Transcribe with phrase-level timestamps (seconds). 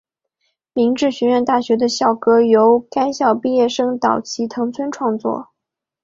[0.73, 5.49] 明治学院大学的校歌由该校毕业生岛崎藤村创作。